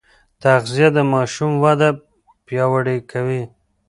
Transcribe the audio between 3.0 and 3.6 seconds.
کوي.